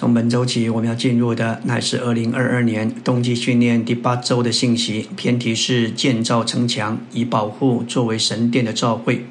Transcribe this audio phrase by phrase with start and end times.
[0.00, 5.06] 从本周起，我们要进入的乃是二零二二年冬季训练第八周的信息。
[5.14, 9.26] 偏题是建造城墙，以保护作为神殿的召会。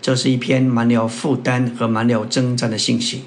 [0.00, 3.24] 这是一篇满了负担和满了征战的信息。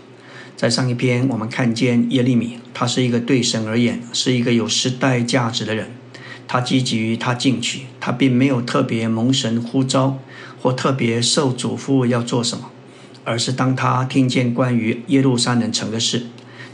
[0.57, 5.91] 在上一篇，我们看见耶利米，他是一个对神而言是一个有时代价值的人。
[6.47, 10.17] 他积极于他进取，他并没有特别蒙神呼召
[10.59, 12.71] 或特别受嘱咐要做什么，
[13.23, 16.25] 而是当他听见关于耶路撒冷城的事。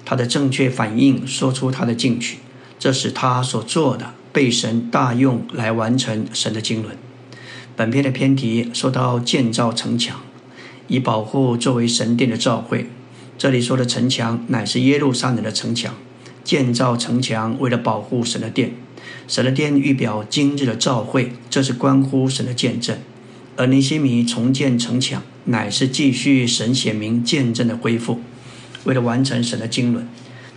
[0.05, 2.37] 他的正确反应说出他的进取，
[2.77, 6.95] 这是他所做的被神大用来完成神的经纶。
[7.75, 10.21] 本篇的篇题说到建造城墙，
[10.87, 12.87] 以保护作为神殿的召会。
[13.37, 15.93] 这里说的城墙乃是耶路撒冷的城墙。
[16.43, 18.75] 建造城墙为了保护神的殿，
[19.27, 22.95] 神的殿预表今日的召会，这是关乎神的见证。
[23.57, 28.21] 而尼西米重建城墙，乃是继续神显明见证的恢复。
[28.85, 30.07] 为了完成神的经纶，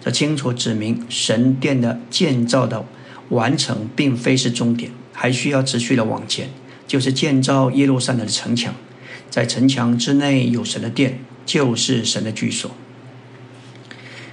[0.00, 2.84] 这清楚指明神殿的建造的
[3.30, 6.48] 完成并非是终点，还需要持续的往前，
[6.86, 8.74] 就是建造耶路撒冷的城墙。
[9.28, 12.70] 在城墙之内有神的殿，就是神的居所。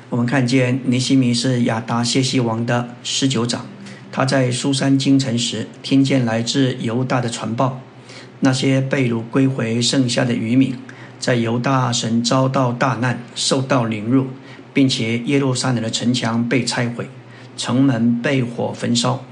[0.09, 3.66] 我们看见尼西米是亚达谢西王的十九长，
[4.12, 7.81] 他在苏山京城时，听见来自犹大的传报，
[8.39, 10.75] 那些被掳归回剩下的渔民。
[11.26, 14.28] 在犹大神遭到大难，受到凌辱，
[14.76, 17.09] 并且耶路撒冷的城墙被拆毁，
[17.58, 19.26] 城门被火焚烧。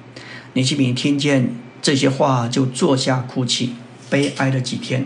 [0.53, 3.75] 尼西米听见这些话，就坐下哭泣，
[4.09, 5.05] 悲哀了几天，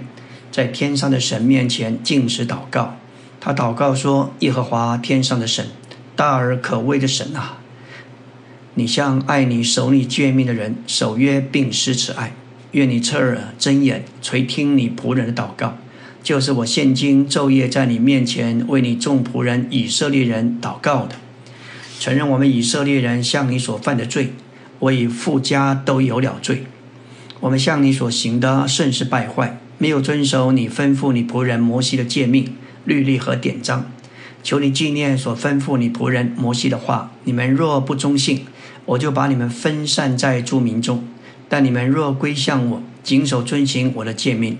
[0.50, 2.96] 在天上的神面前静时祷告。
[3.42, 5.68] 他祷告说：“耶和华天上的神，
[6.16, 7.58] 大而可畏的神啊，
[8.76, 12.32] 你向爱你、守你诫命的人守约并施慈爱，
[12.72, 15.76] 愿你侧耳睁眼垂听你仆人的祷告。”
[16.28, 21.16] 就是我现今昼夜在你面前为你众仆人以色列人祷告的，
[22.02, 24.34] 承认我们以色列人向你所犯的罪，
[24.80, 26.64] 我与富家都有了罪。
[27.40, 32.54] 我们向你所行的甚是败坏，没有遵守你吩咐你仆人摩西的诫命、
[32.84, 33.90] 律例和典章。
[34.44, 37.14] 求你纪念所吩咐你仆人摩西的话。
[37.24, 38.42] 你们若不忠信，
[38.84, 40.98] 我就把你们分散在诸民中；
[41.48, 44.58] 但你们若归向我，谨守遵行我的诫命。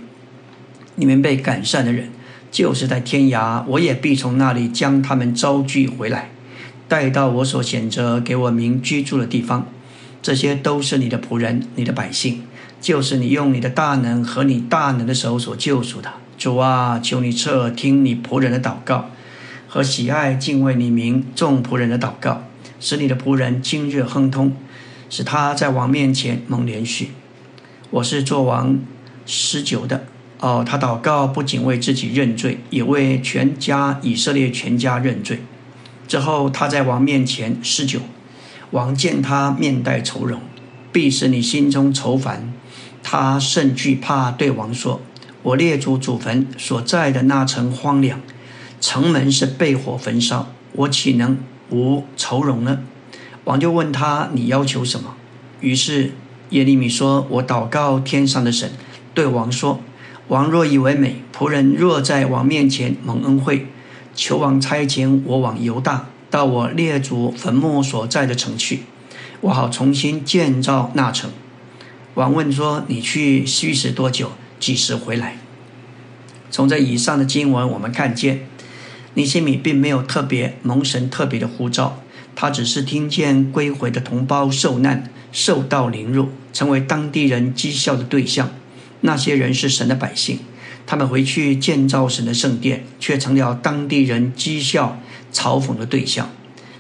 [1.00, 2.10] 你们被赶散的人，
[2.52, 6.32] 就是在天涯，我也必从那里将他们招聚回来，
[6.88, 9.68] 带到我所选择给我民居住的地方。
[10.24, 12.42] 这些都是你的仆人，你的百姓，
[12.82, 16.12] 就是你用你的大能和你大能的手所救赎的。
[16.36, 19.12] 主啊，求你侧听你仆人的祷告，
[19.68, 22.44] 和喜爱敬畏你名众仆人的祷告，
[22.80, 24.54] 使你的仆人今日亨通，
[25.10, 27.12] 使他在王面前蒙连续。
[27.92, 28.80] 我是做王
[29.28, 30.06] 十九的。
[30.40, 35.42] 哦，他祷告不仅为自己认罪，也为全家以色列全家认罪。
[36.08, 38.00] 之后，他在王面前施酒，
[38.70, 40.40] 王见他面带愁容，
[40.92, 42.54] 必使你心中愁烦。
[43.02, 45.02] 他甚惧怕，对王说
[45.42, 48.22] ：“我列祖祖坟所在的那城荒凉，
[48.80, 51.40] 城门是被火焚烧，我岂能
[51.72, 52.82] 无愁容呢？”
[53.46, 55.16] 王就问他：“你要求什么？”
[55.62, 56.12] 于是
[56.52, 58.70] 耶利米说：“我祷告天上的神，
[59.16, 59.82] 对王说。”
[60.30, 63.68] 王若以为美，仆人若在王面前蒙恩惠，
[64.14, 68.82] 求王差遣我往犹大，到我列祖坟墓所在的城去，
[69.40, 71.30] 我好重新建造那城。
[72.16, 74.32] 王问说：“你去需时多久？
[74.60, 75.38] 几时回来？”
[76.52, 78.48] 从这以上的经文，我们看见
[79.14, 82.02] 尼西米并没有特别蒙神特别的呼召，
[82.36, 88.50] 他只是听见归回的同胞受难、受到凌辱，成为当地人讥笑的对象。
[89.02, 90.40] 那些人是神的百姓，
[90.86, 95.00] 他们回去建造神的圣殿，却成了当地人讥笑、
[95.32, 96.30] 嘲讽的对象。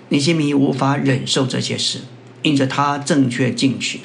[0.09, 2.00] 尼西米无法忍受这些事，
[2.41, 4.00] 因着他正确进取，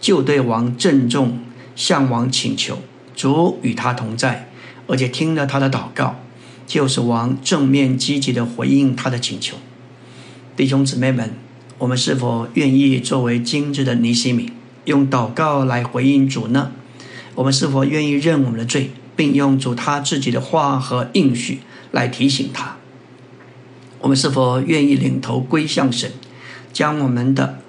[0.00, 1.40] 就对王郑重
[1.74, 2.78] 向王请求，
[3.14, 4.48] 主与他同在，
[4.86, 6.20] 而且听了他的祷告，
[6.66, 9.56] 就是王正面积极的回应他的请求。
[10.56, 11.34] 弟兄姊妹们，
[11.78, 14.52] 我们是否愿意作为今日的尼西米，
[14.84, 16.72] 用祷告来回应主呢？
[17.38, 21.60] 我们是否愿意认我们的罪，并用主他自己的话和应许
[21.92, 22.78] 来提醒他？
[24.00, 26.10] 我们是否愿意领头归向神，
[26.72, 27.60] 将我们的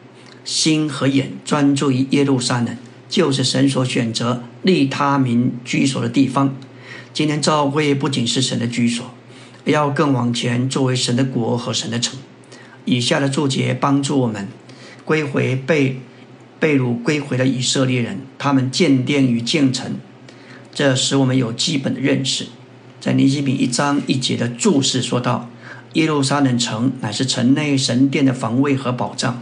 [0.43, 2.75] 心和眼专注于耶路撒冷，
[3.07, 6.55] 就是神所选择利他民居所的地方？
[7.13, 9.13] 今天教会不仅是神的居所，
[9.65, 12.17] 要更往前作为神的国和神的城。
[12.85, 14.47] 以下的注解帮助我们
[15.05, 15.99] 归回被。
[16.59, 19.95] 被掳归回的以色列人，他们建殿与建城，
[20.73, 22.47] 这使我们有基本的认识。
[22.99, 25.49] 在尼西米一章一节的注释说道
[25.93, 29.41] ：“耶路撒冷城乃是城内神殿的防卫和保障。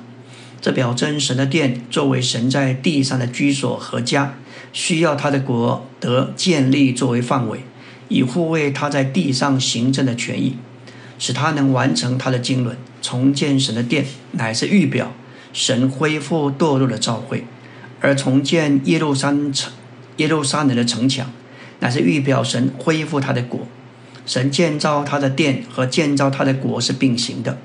[0.61, 4.35] 这表征神的殿作为神在地上的居所和家，
[4.71, 7.61] 需要他的国得建立作为范围，
[8.09, 10.55] 以护卫他在地上行政的权益，
[11.17, 12.77] 使他能完成他的经纶。
[13.01, 15.13] 重建神的殿乃是预表
[15.57, 17.44] 神恢复堕落的召会，
[18.00, 19.74] 而重建耶路撒城、
[20.18, 21.31] 耶路撒冷的城墙，
[21.80, 23.62] 乃是预表神恢复他的国。
[24.24, 27.57] 神建造他的殿和建造他的国是并行的。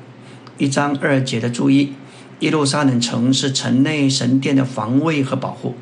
[0.56, 1.92] 一章二节的注意。
[2.40, 5.76] 耶路撒冷城是城内神殿的防卫和保护，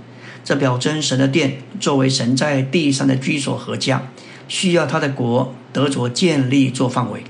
[0.44, 4.02] 这表征神的殿作为神在地上的居所和家，
[4.48, 7.22] 需要他的国得着建立做范围，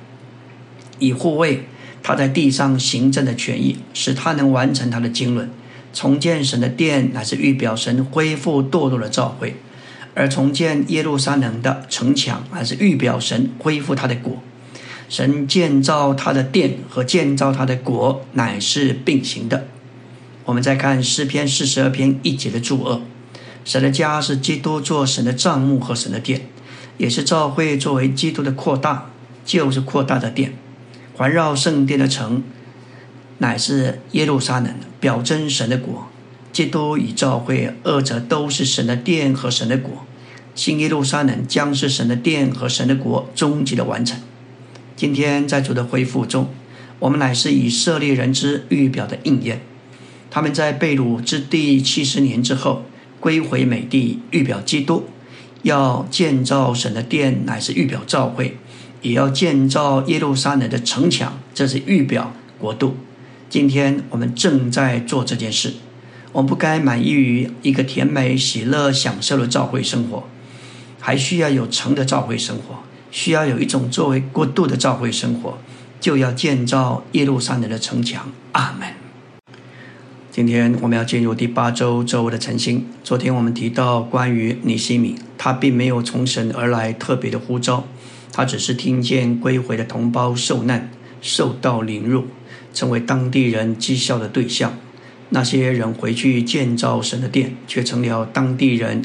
[0.99, 1.67] 以护卫
[2.02, 5.49] 他在地上行政的权益，使他能完成他的经纶。
[5.93, 9.56] 重建神的殿乃是预表神恢复堕落的召会，
[10.14, 14.41] 而重建耶路撒冷的城墙乃是预表神恢复他的国。
[15.08, 19.67] 神建造他的殿和建造他的国乃是并行的。
[20.44, 23.00] 我们再看诗篇四十二篇一节的注二：
[23.64, 26.43] 神的家是基督做神的帐幕和神的殿，
[26.99, 29.11] 也是教会作为基督的扩大，
[29.44, 30.55] 就是扩大的殿。
[31.20, 32.43] 环绕圣殿的城
[33.40, 36.08] 乃是耶路撒冷，表征神的国。
[36.50, 40.06] 基督与教会二者都是神的殿和神的国。
[40.55, 44.19] 新耶路撒冷将是神的殿和神的国终极的完成。
[44.96, 46.49] 今天在主的恢复中，
[46.99, 49.61] 我们乃是以色列人之预表的应验。
[50.31, 52.87] 他们在被掳之地七十年之后
[53.20, 55.05] 归回美地，预表基督
[55.64, 58.55] 要建造神的殿，乃是预表教会；
[59.02, 62.97] 也要建造耶路撒冷的城墙，这是预表国度。
[63.49, 65.75] 今天我们正在做这件事。
[66.32, 70.25] 我们不该满意于一个甜美、喜乐、享受的教会生活，
[71.00, 72.79] 还需要有成的教会生活。
[73.11, 75.58] 需要有一种作为国度的教会生活，
[76.00, 78.31] 就要建造耶路撒冷的城墙。
[78.53, 78.88] 阿门。
[80.31, 82.87] 今天我们要进入第八周周的晨星。
[83.03, 87.85] 昨天我们提到关于尼西米，他并没有从神而来特别的呼召，
[88.40, 90.90] 他只是听见归回的同胞受难，
[91.20, 92.25] 受到凌辱，
[92.72, 94.78] 成为当地人讥笑的对象。
[95.28, 99.02] 那些人回去建造神的殿，却成了当地人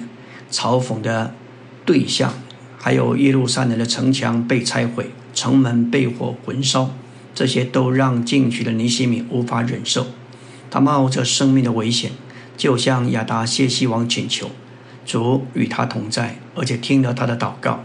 [0.50, 1.36] 嘲讽的
[1.84, 2.34] 对象。
[2.78, 6.92] 还有耶路撒冷的城墙被拆毁，城门被火焚烧，
[7.34, 10.08] 这些都让进去的尼西米无法忍受。
[10.72, 12.12] 他冒着生命的危险，
[12.56, 14.52] 就向亚达谢西王请求，
[15.06, 17.84] 主与他同在，而且听了他的祷告，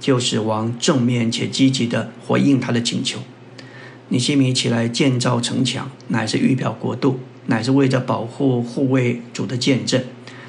[0.00, 3.20] 就是王正面且积极地回应他的请求。
[4.08, 10.04] 尼西米起来建造城墙，乃是预表国度，乃是为了保护护卫主的见证，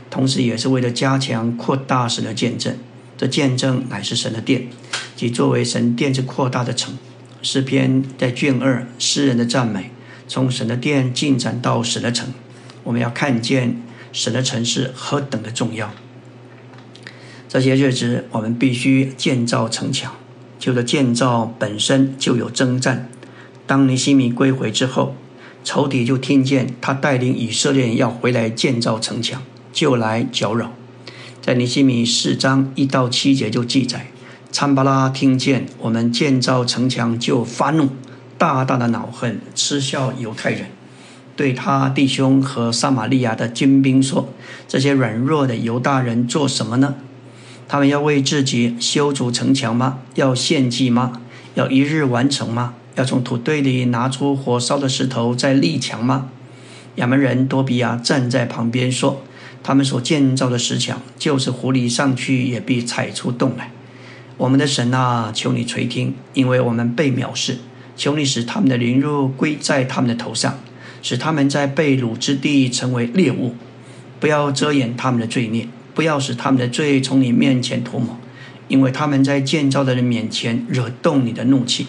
[0.09, 2.75] 同时也是为了加强扩大神的见证。
[3.17, 4.67] 这见证乃是神的殿，
[5.15, 6.97] 即作为神殿之扩大的城。
[7.41, 9.91] 诗篇在卷二，诗人的赞美，
[10.27, 12.27] 从神的殿进展到神的城。
[12.83, 13.81] 我们要看见
[14.11, 15.93] 神的城是何等的重要。
[17.47, 20.13] 这些日子，我们必须建造城墙。
[20.57, 23.09] 就是建造本身就有征战。
[23.67, 25.15] 当尼西米归回之后，
[25.63, 30.71] 仇敌就听见他带领以色列人要回来建造城墙，就来搅扰。
[31.41, 34.07] 在尼西米四章一到七节就记载，
[34.49, 37.89] 参巴拉听见我们建造城墙就发怒，
[38.37, 40.67] 大大的恼恨，嗤笑犹太人，
[41.35, 44.29] 对他弟兄和撒玛利亚的军兵说
[44.67, 46.95] ：“这些软弱的犹大人做什么呢？
[47.67, 49.99] 他们要为自己修筑城墙吗？
[50.15, 51.21] 要献祭吗？
[51.55, 52.75] 要一日完成吗？
[52.95, 56.29] 要从土堆里拿出火烧的石头再立墙吗？”
[56.95, 59.21] 亚门人多比亚站在旁边说。
[59.63, 63.71] 他们所建造的石墙，就是狐狸上去也必踩出洞来。
[64.37, 67.57] 我们的神啊，求你垂听，因为我们被藐视。
[67.97, 70.59] 求你使他们的凌辱归在他们的头上，
[71.01, 73.55] 使他们在被掳之地成为猎物。
[74.19, 78.19] 不要遮掩他们的罪孽，不要使他们的罪从你面前涂抹，
[78.67, 81.87] 因为他们在建造的人面前惹动你的怒气。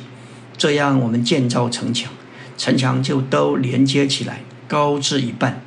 [0.57, 2.11] 这样，我们建造城墙，
[2.57, 5.61] 城墙就都连接起来，高至一半。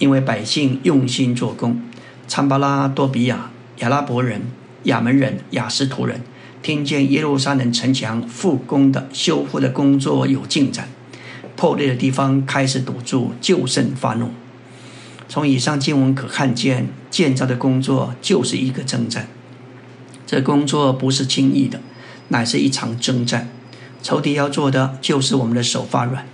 [0.00, 1.80] 因为百姓用心做工，
[2.26, 4.42] 参巴拉多比亚、亚拉伯人、
[4.82, 6.20] 亚门人、亚斯图人
[6.62, 10.88] 听见耶路撒冷城墙复工的修复的工作有进展，
[11.54, 14.30] 破裂的地方开始堵住，就甚发怒。
[15.28, 19.28] 从以上经文可看见，建造的工作就是一个征战。
[20.26, 21.80] 这工作不是轻易的，
[22.28, 23.48] 乃是一场征战。
[24.02, 26.26] 仇敌要做的就是我们的手发软，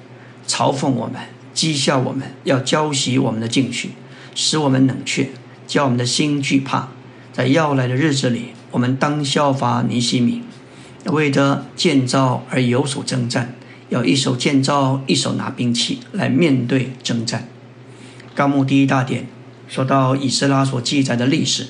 [0.47, 1.21] 嘲讽我们。
[1.53, 3.91] 讥笑我们，要浇熄我们的进取，
[4.35, 5.31] 使我们冷却，
[5.67, 6.89] 叫我们的心惧怕。
[7.33, 10.43] 在要来的日子里，我们当效法尼西米，
[11.07, 13.55] 为的建造而有所征战，
[13.89, 17.49] 要一手建造，一手拿兵器来面对征战。
[18.35, 19.27] 纲目第一大点
[19.69, 21.67] 说到以斯拉所记载的历史，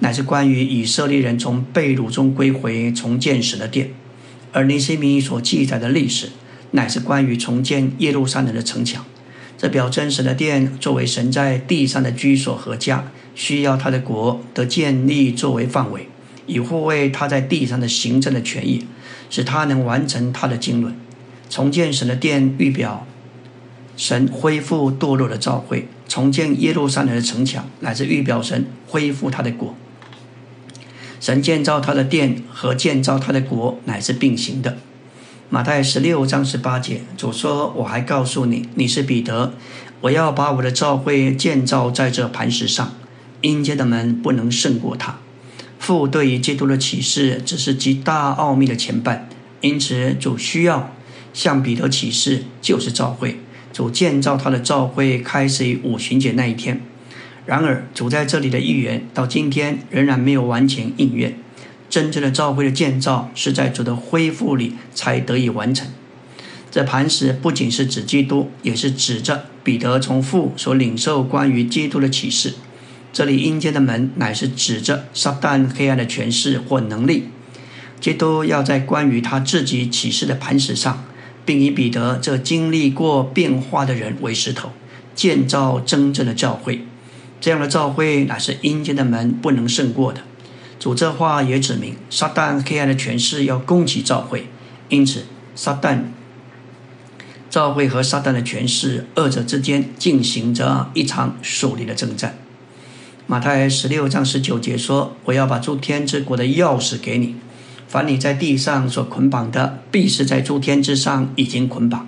[0.00, 3.88] 乃是关于以色列人从被掳中归回、重建神的殿；
[4.52, 6.30] 而尼西米所记载的历史，
[6.72, 9.04] 乃是关于重建耶路撒冷的城墙。
[9.56, 16.08] 这表真神的殿作为神在地上的居所和家，需要他的国得建立作为范围，
[16.46, 18.86] 以护卫他在地上的行政的权益，
[19.28, 20.94] 使他能完成他的经纶。
[21.50, 23.06] 重建神的殿，预表
[23.96, 29.76] 神恢复堕落的召会；重建耶路撒冷的城墙，乃是预表神恢复他的国。
[31.20, 34.78] 神建造他的殿和建造他的国，乃是并行的。
[35.50, 39.54] 马太十六章十八节，主说：“我还告诉你，你是彼得，
[40.02, 42.94] 我要把我的教会建造在这磐石上，
[43.40, 45.18] 阴间的门不能胜过它。”
[45.78, 49.28] 父对于基督的启示只是极大奥秘的前半，
[49.60, 50.92] 因此主需要
[51.32, 53.40] 向彼得启示，就是教会。
[53.72, 56.80] 主建造他的教会开始于五旬节那一天。
[57.46, 61.38] 然而，主在这里的预言到今天仍然没有完全应验。
[61.88, 65.88] 真正的教会的建造是在主的恢复里才得以完成。
[66.70, 72.56] 这磐石不仅是指基督，也是指着彼得从父所领受关于基督的启示。
[73.10, 77.28] 这里阴间的门乃是指着撒旦黑暗的权势或能力。
[77.98, 81.02] 基督要在关于他自己启示的磐石上，
[81.48, 84.70] 并以彼得这经历过变化的人为石头，
[85.14, 86.84] 建造真正的教会。
[87.40, 90.20] 这样的教会乃是阴间的门不能胜过的。
[90.78, 94.48] 主这话也指明，撒旦黑暗的权势要攻击教会，
[94.90, 95.24] 因此
[95.54, 96.00] 撒旦、
[97.48, 102.36] 教会和撒旦的权势二者之间进行着一场属灵的征战。
[103.26, 107.36] 马太十六章十九节说：“我要把诸天之国的钥匙给你，
[107.88, 112.06] 凡你在地上所捆绑的，必是在诸天之上已经捆绑；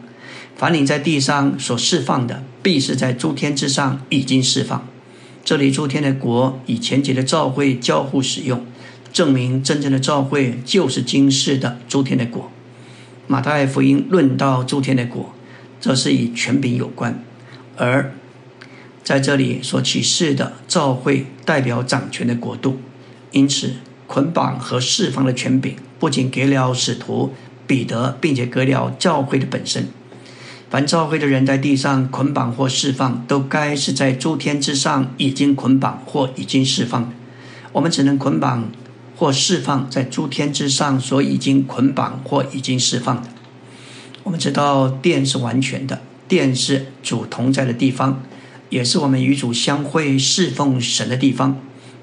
[0.55, 4.87] 凡你在地上所释放的，必是在诸天之上已经释放。”
[5.43, 8.63] 这里诸天的国以前节的召会交互使用，
[9.11, 12.53] 证明真正的召会就是今世的诸天的国。
[13.27, 15.33] 马太福音论到诸天的国，
[15.81, 17.25] 则是与权柄有关，
[17.79, 18.13] 而
[19.03, 22.79] 在这里所启示的召会代表掌权的国度，
[23.33, 23.77] 因此
[24.13, 27.33] 捆绑和释放的权柄不仅给了使徒
[27.65, 29.87] 彼得，并且给了教会的本身。
[30.69, 37.11] 凡教会的人在地上捆绑或释放，都该是在诸天之上已经捆绑或已经释放的。
[37.71, 38.73] 我们只能捆绑
[39.17, 43.29] 或释放在诸天之上所已经捆绑或已经释放的。
[44.25, 48.21] 我们知道殿是完全的，殿是主同在的地方，
[48.71, 51.57] 也是我们与主相会侍奉神的地方。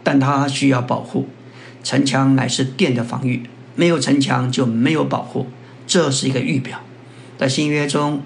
[0.04, 1.28] 但它需要保护，
[1.88, 3.44] 城墙乃是殿的防御，
[3.78, 5.48] 没有城墙就没有保护，
[5.88, 6.82] 这是一个预表。
[7.38, 8.22] 在新约中。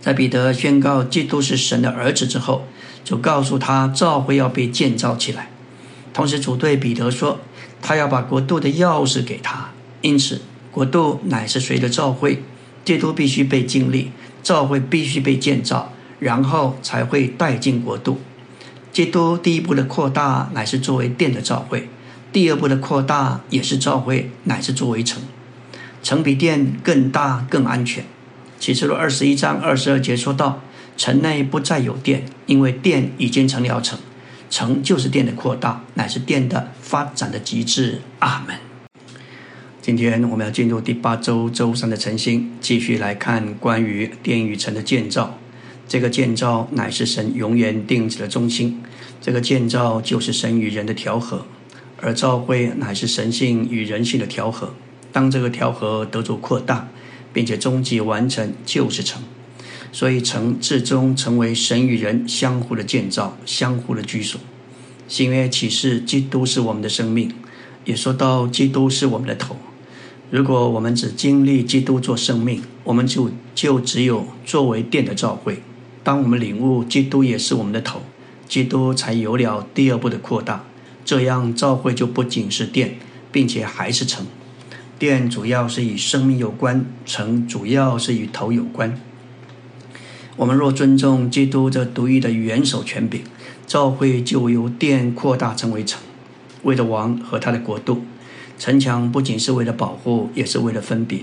[0.00, 2.66] 在彼得宣告基督是神的儿子之后，
[3.02, 5.48] 就告诉他教会要被建造起来。
[6.12, 7.40] 同时，主对彼得说，
[7.80, 9.70] 他要把国度的钥匙给他。
[10.02, 12.42] 因此，国度乃是随着教会，
[12.84, 18.20] 基督必须被经历，教会必须被建造，然后才会带进国度。
[18.92, 21.88] 基督第一步的扩大乃是作为殿的教会，
[22.32, 25.22] 第二步的扩大也是教会，乃是作为城。
[26.02, 28.04] 城比殿更大更安全。
[28.60, 30.60] 启示录二十一章二十二节说到
[30.96, 33.98] ：“城内不再有殿，因为殿已经成了城。
[34.50, 38.56] 城就是殿的扩大，乃是殿的发展的极致。”阿门。
[39.80, 45.38] 今天我们要进入第八周周三的晨星，继续来看关于殿与城的建造。
[45.88, 48.82] 这个建造乃是神永远定旨的中心。
[49.20, 51.46] 这个建造就是神与人的调和，
[51.98, 54.72] 而召会乃是神性与人性的调和。
[55.12, 56.88] 当这个调和得着扩大。
[57.30, 59.22] 并且终极完成就是成，
[59.92, 64.40] 所以成至终成为神与人相互的建造、相互的居所。
[65.06, 67.32] 新约启示基督是我们的生命，
[67.84, 69.56] 也说到基督是我们的头。
[70.30, 75.62] 如果我们只经历基督做生命，我们就就只有作为殿的召会。
[76.02, 78.00] 当我们领悟基督也是我们的头，
[78.48, 80.64] 基督才有了第二步的扩大。
[81.08, 82.98] 这样召会就不仅是殿，
[83.32, 84.26] 并且还是城。
[84.98, 89.00] 殿主要是与生命有关，城主要是与头有关。
[90.36, 93.22] 我们若尊重基督这独一的元首权柄，
[93.66, 95.98] 教会就由殿扩大成为城，
[96.62, 98.02] 为了王和他的国度。
[98.58, 101.20] 城墙不仅是为了保护，也是为了分别。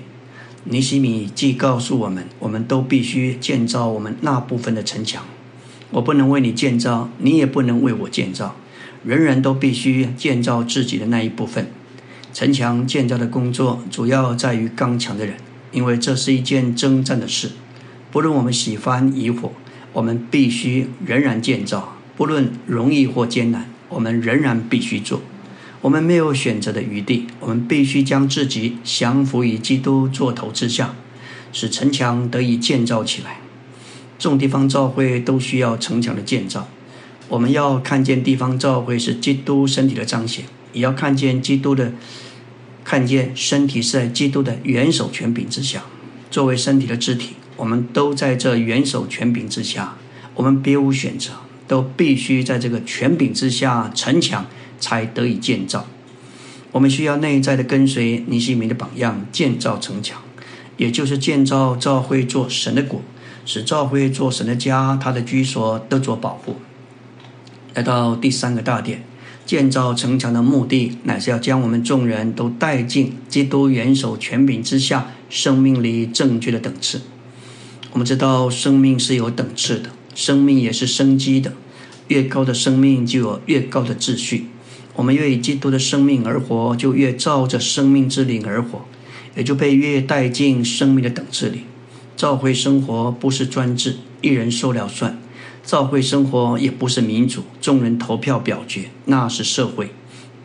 [0.64, 5.24] 尼西米既告诉我们，我们都必须建造我们那部分的城墙。
[5.92, 8.56] 我不能为你建造，你也不能为我建造，
[9.06, 11.68] 人人都必须建造自己的那一部分。
[12.34, 15.36] 城墙建造的工作主要在于刚强的人，
[15.72, 17.52] 因为这是一件征战的事。
[18.12, 19.54] 不论我们喜欢与否，
[19.94, 25.22] 我们必须仍然建造；不论容易或艰难，我们仍然必须做。
[25.82, 30.96] 我们没有选择的余地，我们必须将自己降服于基督座头之下，
[31.54, 33.38] 使城墙得以建造起来。
[34.18, 36.68] 众地方教会都需要城墙的建造。
[37.28, 41.94] 我们要看见地方教会是基督身体的彰显，也要看见基督的。
[42.84, 45.86] 看见身体是在基督的元首权柄之下，
[46.30, 49.98] 作为身体的肢体，我们都在这元首权柄之下，
[50.36, 51.32] 我们别无选择，
[51.68, 54.46] 都必须在这个权柄之下，城墙
[54.80, 55.88] 才得以建造。
[56.74, 60.22] 我们需要内在的跟随尼西米的榜样，建造城墙，
[60.78, 63.02] 也就是建造教会做神的果，
[63.48, 66.58] 使教会做神的家，他的居所得做保护。
[67.76, 69.04] 来到第三个大点。
[69.46, 77.02] 建造城墙的目的，乃是要将我们众人都带进基督元首权柄之下，生命里正确的等次。
[77.92, 81.54] 我们知道，生命是有等次的，生命也是生机的。
[82.08, 84.48] 越高的生命，就有越高的秩序。
[84.96, 88.86] 我们越以基督的生命而活，就越照着生命之灵而活，
[89.36, 91.66] 也就被越带进生命的等次里。
[92.18, 95.20] 召会生活不是专制，一人说了算。
[95.66, 99.90] 教会生活也不是民主，众人投票表决，那是社会。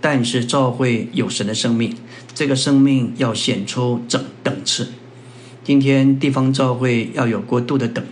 [0.00, 1.95] 但是教会有神的生命，
[2.35, 4.93] 这个生命要显出整等次。
[5.62, 8.03] 今天地方教会要有过度的等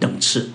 [0.00, 0.50] 等次，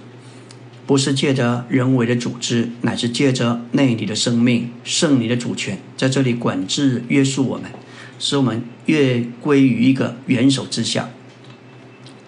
[0.85, 7.71] 不是借着人为的组织，乃是借着内里的生命、圣灵的主权，在这里管制约束我们，
[8.19, 11.09] 使我们越归于一个元首之下。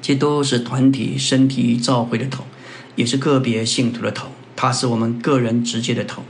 [0.01, 2.45] 基督是团体身体教会的头。
[2.95, 6.23] 也是个别信徒的头，他是我们个人直接的头。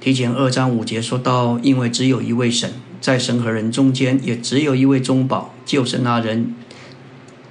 [0.00, 6.54] 提前二章五节说到，因为只有一位神，在神和人中间也只有一位中保，就是那人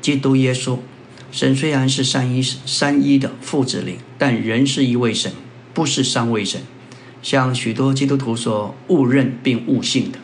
[0.01, 0.77] 基督耶稣。
[1.31, 5.31] 神虽然是三一三一的父子灵，但人是一位神，
[5.75, 6.61] 不是三位神，
[7.21, 10.17] 像许多基督徒所误认并误信的。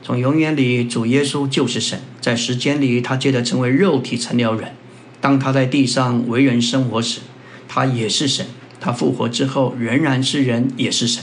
[0.00, 4.72] 从永远里，主耶稣就是神，在时间里，他接着成为肉体成了人。
[5.20, 7.20] 当他在地上为人生活时，
[7.68, 8.46] 他也是神，
[8.80, 11.22] 他复活之后仍然是人，也是神。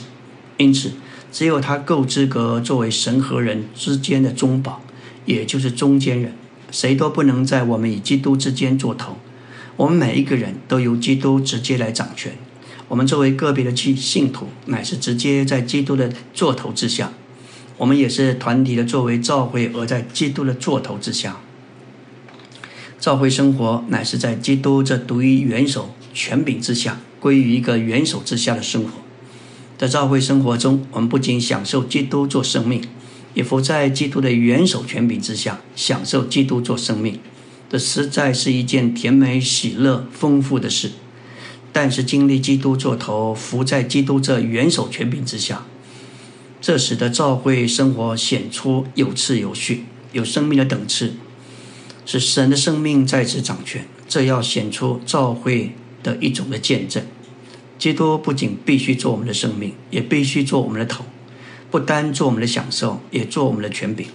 [0.58, 0.92] 因此，
[1.32, 4.82] 只有他够资格作为神和人之间的中保，
[5.26, 6.34] 也就是中间人。
[6.72, 9.18] 谁都不能在我们与基督之间做头。
[9.78, 12.34] 我们每一个人都由基督直接来掌权。
[12.88, 17.12] 我们作为个别的信信徒，乃是直接在基督的座头之下。
[17.78, 21.38] 我们也是团体的作为召会而在基督的座头之下。
[23.00, 25.95] 召会生活乃是在基督这独一元首。
[26.16, 28.90] 权柄之下，归于一个元首之下的生活。
[29.78, 32.82] 在教会生活中，我们不仅享受基督做生命，
[33.34, 37.20] 也服在基督的元首权柄之下，享受基督做生命。
[37.70, 40.92] 这实在是一件甜美、喜乐、丰富的事。
[41.74, 45.66] 但是，经历基督做头，服在基督这元首权柄之下，
[46.62, 51.16] 这使得教会生活显出有次有序、有生命的等次，
[52.06, 53.86] 使神的生命再次掌权。
[54.08, 55.76] 这要显出教会。
[56.06, 57.04] 的一种的见证，
[57.80, 61.04] 基督不仅必须做我们的生命，也必须做我们的头，
[61.72, 64.06] 不单做我们的享受，也做我们的权柄。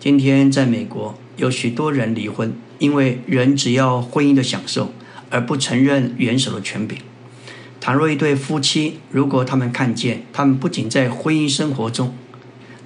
[0.00, 4.92] 今天在美国有许多人离婚，因为人只要婚姻的享受，
[5.30, 6.98] 而不承认元首的权柄。
[7.80, 12.12] 倘若一对夫妻，如果他们看见他们不仅在婚姻生活中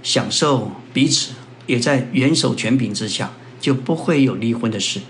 [0.02, 1.32] 享受彼此，
[1.66, 5.00] 也在元首权柄之下，就不会有离婚的事。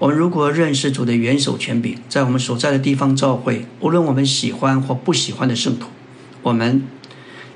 [0.00, 5.88] 我们如果认识主的元首权柄，在我们所在的地方召会，无论我们喜欢或不喜欢的圣徒，
[6.40, 6.84] 我们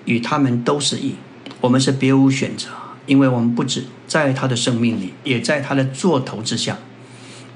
[0.05, 1.15] 与他们都是一。
[1.63, 2.69] 我们是别无选择，
[3.07, 6.77] 因为我们不止在他的生命里，也在他的座头之下，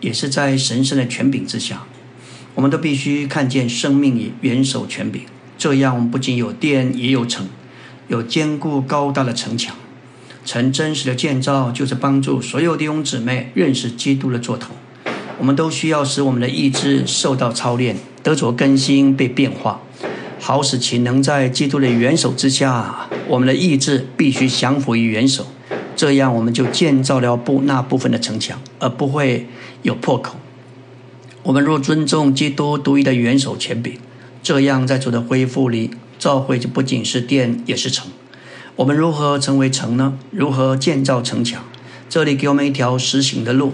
[0.00, 1.82] 也是在神圣的权柄之下。
[2.54, 5.20] 我们都必须看见生命与元首权柄，
[5.58, 7.46] 这样我们不仅有殿，也有城，
[8.08, 9.76] 有坚固高大的城墙。
[10.48, 14.74] 成真实的建造，就是帮助所有弟兄姊妹认识基督的座头。
[15.38, 19.82] 我们都需要使我们的意志受到操练，得着更新，被变化，
[20.40, 23.10] 好使其能在基督的元首之下。
[23.28, 25.46] 我们的意志必须降服于元首，
[25.94, 29.46] 这样我们就建造了部那部分的城墙，而不会
[29.82, 30.36] 有破口。
[31.42, 33.98] 我们若尊重基督独一的元首权柄，
[34.42, 38.06] 这样在主的恢复里，教会就不仅是殿，也是城。
[38.78, 40.16] 我们如何成为城呢？
[40.30, 41.64] 如何建造城墙？
[42.08, 43.72] 这里给我们一条实行的路，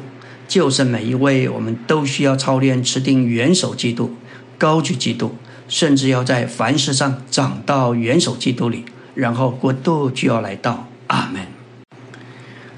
[0.48, 4.14] 就是每一位我们都需要操练持定元首基督，
[4.56, 5.34] 高举基督，
[5.68, 10.88] 甚至要在凡事上长到元首基督里，然后国度就要来到。
[11.08, 11.42] 阿门。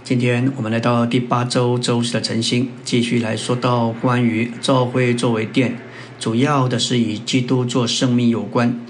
[0.02, 5.78] 今天我们来到第八周周四的晨星，继续来说到关于教会作为殿，
[6.18, 8.80] 主要的是以基督做生命有关；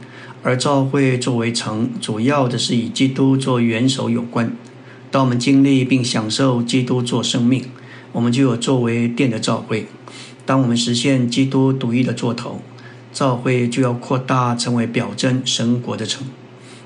[0.47, 4.53] 而教会作为城，主要的是以基督做元首有关。
[5.11, 7.65] 当我们经历并享受基督做生命，
[8.13, 9.87] 我们就有作为殿的教会；
[10.45, 12.61] 当我们实现基督独一的座头，
[13.13, 16.25] 教会就要扩大成为表征神国的城。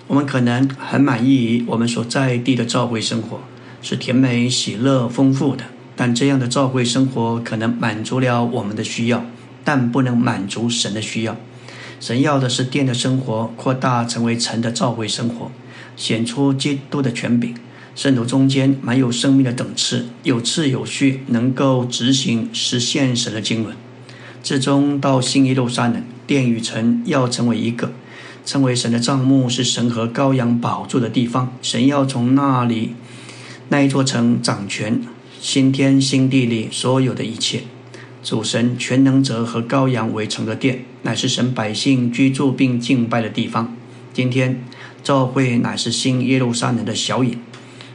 [0.07, 3.41] 我们可能很满意我们所在地的教会生活，
[3.83, 5.65] 是甜美、喜乐、丰富的。
[5.95, 9.23] 但这样的教会生活可能满足了我们的需要，
[9.63, 11.37] 但不能满足神的需要。
[12.01, 15.53] 神要的是殿的生活扩大成为城的召会生活，
[15.97, 17.55] 显出基督的权柄。
[17.95, 23.77] 圣徒中间满有生命的等次，有次有序，能够执行实现神的经纶。
[24.43, 27.93] 至终到新耶路撒冷，殿与城要成为一个，
[28.47, 31.53] 称为神的帐幕，是神和羔羊宝座的地方。
[31.61, 32.95] 神要从那里
[33.69, 35.03] 那一座城掌权，
[35.39, 37.65] 新天新地里所有的一切。
[38.23, 43.77] 主神全能者和羔羊围成的殿，乃是神百姓居住并敬拜的地方。
[44.13, 44.63] 今天
[45.03, 47.39] 教会乃是新耶路撒冷的小影。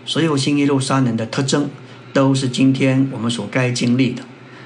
[0.05, 1.69] 所有新耶路撒冷的特征，
[2.13, 4.23] 都是今天我们所该经历的。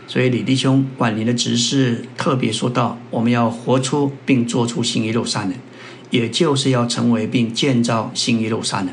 [0.07, 5.53] 所以李弟兄晚年的执事特别说到：我们要活出并做出新耶路撒冷，
[6.09, 8.89] 也就是要成为并建造新耶路撒冷。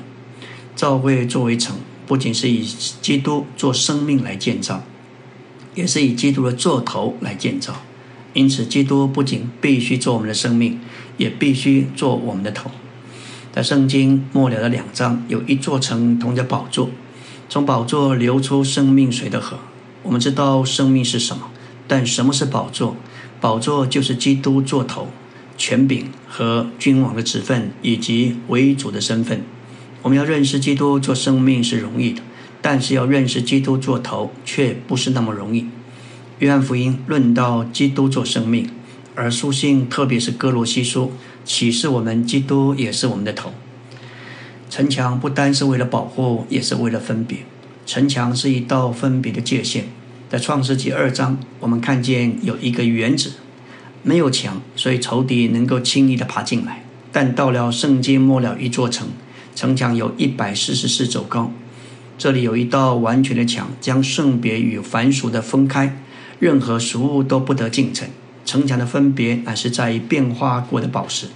[0.74, 2.62] 教会作为城，不仅是以
[3.00, 4.84] 基督做生命来建造，
[5.74, 7.74] 也是以基督的座头来建造。
[8.36, 10.78] 因此，基督不仅必须做我们的生命，
[11.16, 12.70] 也必须做我们的头。
[13.50, 16.90] 在圣经末了的两章，有一座城同着宝座，
[17.48, 19.58] 从宝座流出生命水的河。
[20.02, 21.48] 我们知道生命是什么，
[21.88, 22.94] 但什么是宝座？
[23.40, 25.08] 宝座就是基督座头、
[25.56, 29.42] 权柄和君王的职分，以及为主的身份。
[30.02, 32.20] 我们要认识基督做生命是容易的，
[32.60, 35.64] 但是要认识基督做头却不是那么容易。
[36.38, 38.68] 约翰福音论到基督做生命，
[39.14, 41.12] 而书信特别是哥罗西书。
[41.46, 43.54] 启示我们，基督也是我们的头。
[44.68, 47.38] 城墙不单是为了保护，也是为了分别。
[47.86, 49.86] 城墙是一道分别的界限。
[50.28, 53.34] 在创世纪二章，我们看见有一个园子，
[54.02, 56.84] 没有墙，所以仇敌能够轻易的爬进来。
[57.12, 59.08] 但到了圣经末了一座城，
[59.54, 61.50] 城墙有一百四十四肘高，
[62.18, 65.96] 这里有一道完全的墙，将圣别与凡俗的分开，
[66.38, 68.08] 任何俗物都不得进城。
[68.44, 71.26] 城墙的分别乃是在于变化过的宝石。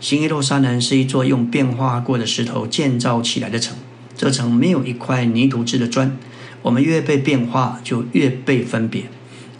[0.00, 3.76] 新耶路撒冷是一座用变化过的石头建造起来的城，
[4.16, 6.16] 这城没有一块泥土制的砖。
[6.62, 9.04] 我们越被变化，就越被分别，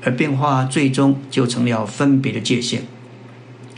[0.02, 2.84] 而变化最终就成了分别的界限。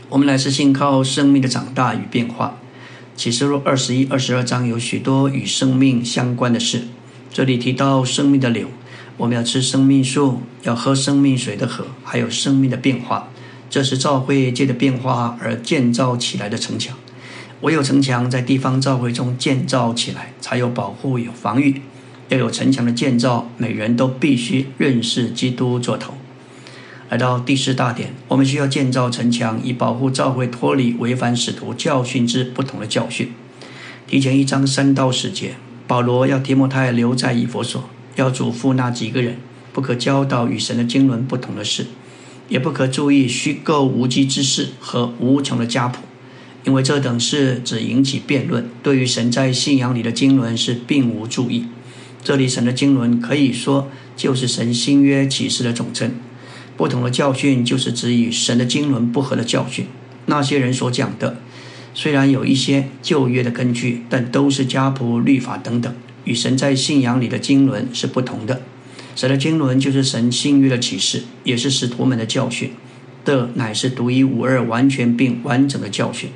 [0.09, 2.57] 我们乃是信靠生命的长大与变化。
[3.15, 6.83] 启示录二十一、二十二章有许多与生命相关的事。
[7.31, 8.69] 这里提到生命的柳。
[9.19, 13.27] 我们要吃生命树，要喝生命水的河，还有生命的变化。
[13.69, 16.97] 这是教会界的变化而建造起来的城墙。
[17.59, 21.81] 唯有城墙在地方教会中建造起来，才有保护、有防御。
[22.29, 26.13] 要有城墙的建造，每人都必须认识基督做头。
[27.09, 33.33] 来到第四大点，我们需要建造城墙，以保护教会脱离违反使徒教训之不同的教训。
[34.07, 35.55] 提前一章三到十节，
[35.85, 37.89] 保罗要提摩太留在以佛所。
[38.19, 39.37] 要嘱咐那几个人，
[39.71, 41.85] 不可教导与神的经纶不同的事，
[42.49, 46.01] 也不可注意虚构无稽之事和无穷的家谱，
[46.65, 48.69] 因为这等事只引起辩论。
[48.83, 51.67] 对于神在信仰里的经纶是并无注意。
[52.21, 56.11] 这里神的经纶可以说就是神新约启示的总称。
[56.75, 59.85] 不同的教训就是指与神的经纶不合的教训。
[60.25, 61.37] 那些人所讲的，
[61.93, 65.93] 虽然有一些旧约的根据，但都是家谱、律法等等。
[66.29, 68.61] 与神在信仰里的经纶是不同的。
[69.15, 72.71] 神的经纶就是神信约的启示，也是使徒们的教训，
[73.25, 76.29] 的乃是独一无二、完全并完整的教训。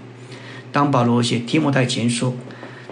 [0.72, 2.36] 当保罗写提摩太前书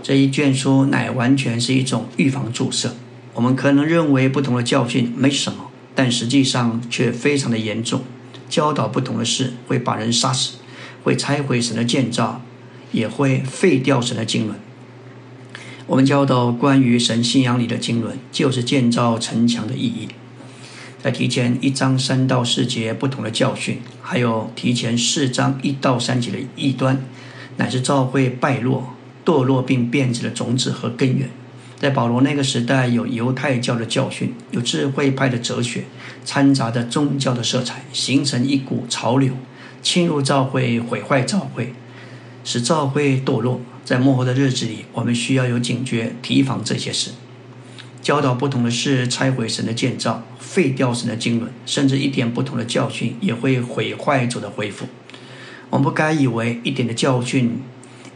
[0.04, 2.94] 这一卷书，乃完全是一种预防注射。
[3.34, 8.02] 我们可能认为不同的教训没什么，但实际上却非常的严重。
[8.48, 10.58] 教导不同的事会把人杀死，
[11.04, 12.44] 会拆毁神的建造，
[12.92, 14.56] 也会废掉神的经纶。
[15.92, 20.08] 我们教导关于神信仰里的经纶，就是建造城墙的意义。
[21.04, 27.04] 在提前一章三到四节不同的教训，还有提前四章一到三节的异端，
[27.58, 28.94] 乃是教会败落、
[29.26, 31.30] 堕落并变质的种子和根源。
[31.78, 35.84] 在保罗那个时代，有犹太教的教训，有智慧派的哲学，
[36.24, 39.34] 掺杂着宗教的色彩，形成一股潮流，
[39.82, 41.74] 侵入教会，毁坏教会。
[42.44, 43.62] 使教会堕落。
[43.84, 47.12] 在幕后的日子里，我们需要有警觉，提防这些事。
[48.02, 54.86] 教导不同的事，拆毁神的建造，废掉神的经纶，甚至一点不同的教训也会毁坏主的恢复。
[55.72, 57.60] 我们不该以为一点的教训，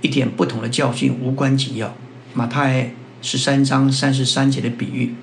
[0.02, 1.96] 一点不同的教训无关紧要。
[2.34, 5.16] 马太十三章三十三节的比喻，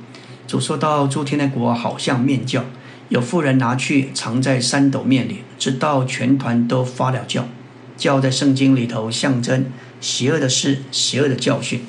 [0.46, 2.64] 主说到诸天的国好像面教，
[3.08, 7.46] 有妇人拿去藏在三斗面里，直到全团都发了教。
[7.96, 9.66] 教在圣经里头象征。
[10.00, 11.80] 邪恶的事，邪恶的教训。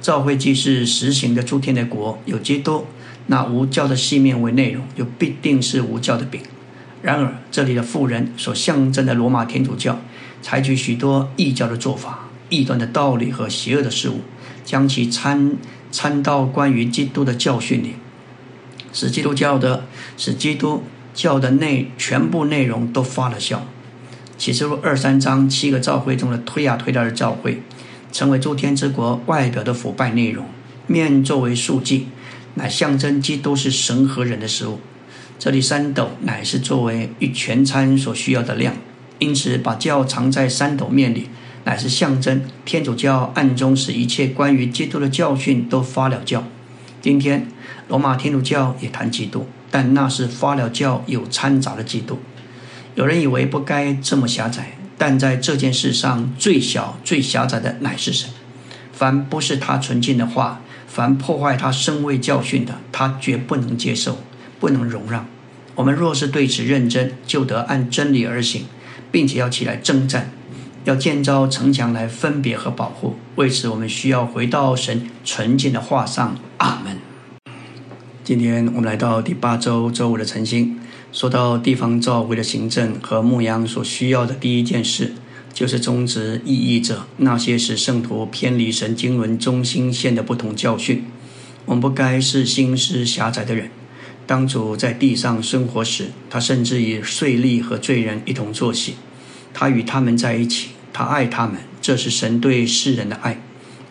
[0.00, 2.86] 教会既是实行的诸天的国，有基督，
[3.26, 6.40] 那无教的细面为内容，就必定是无教的饼。
[7.02, 10.00] 然而，这里的富人所象征的罗马天主教，
[10.40, 14.20] 采取许多异教的做法、异端的道理和邪恶的事物，
[14.64, 15.56] 将其参
[15.90, 17.94] 参到关于基督的教训里，
[18.92, 19.84] 使基督教的
[20.16, 23.58] 使基督教的内全部内容都发了酵。
[24.38, 27.60] 启示录二三章七个教会中的推啊推拉的教会，
[28.12, 30.46] 成为诸天之国外表的腐败内容。
[30.86, 32.06] 面作为数据，
[32.54, 34.78] 乃象征基督是神和人的食物。
[35.40, 38.74] 这里三斗乃是作为一全餐所需要的量，
[39.18, 41.28] 因此把教藏在三斗面里，
[41.64, 46.44] 乃是象征天主教暗中使一切关于基督的教训都发了教。
[47.02, 47.48] 今天
[47.88, 52.20] 罗马天主教也谈基督，但那是发了教有掺杂的基督。
[52.98, 58.28] 有人以为不该这么狭窄，但在这件事上，最小、最狭窄的乃是神。
[58.92, 64.18] 凡不是他纯净的话，凡破坏他身位教训的，他绝不能接受，
[64.58, 65.24] 不能容让。
[65.76, 68.64] 我们若是对此认真，就得按真理而行，
[69.12, 70.32] 并且要起来征战，
[70.82, 73.14] 要建造城墙来分别和保护。
[73.36, 76.36] 为此，我们需要回到神纯净的话上。
[76.56, 76.98] 阿门。
[78.24, 80.80] 今天我们来到第八周周五的晨星。
[81.10, 85.14] 说到地方教会的行政和牧羊所需要的第一件事，
[85.54, 91.04] 就是终止异议者那些使圣徒偏离神经纶中心线的不同教训。
[91.64, 93.70] 我们不该是心思狭窄的人。
[94.26, 98.96] 当主在地上生活时，他甚至与税吏和罪人一同作息。
[99.54, 103.40] 他与他们在一起，他爱他们，这是神对世人的爱。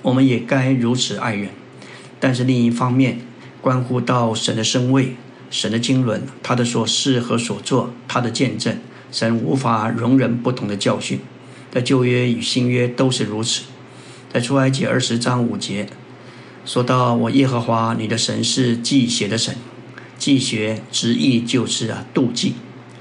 [0.03, 1.49] 我们也该如此爱人。
[2.19, 3.19] 但是另一方面，
[3.59, 5.15] 关乎到神的身位。
[5.49, 8.77] 神的经纶，他的所事和所作，他的见证，
[9.11, 11.19] 神无法容忍不同的教训。
[11.71, 13.63] 在旧约与新约都是如此。
[14.33, 15.87] 在出埃及二十章五节
[16.65, 19.55] 说到：“我耶和华你的神是忌邪的神。”
[20.17, 22.55] 忌邪直译就是啊妒忌。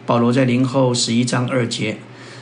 [0.04, 1.98] 保罗在林后十一章二节